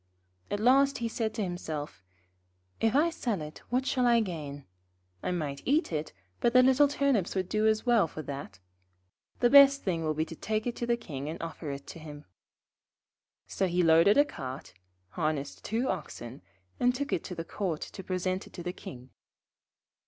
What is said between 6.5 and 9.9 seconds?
the little Turnips would do as well for that. The best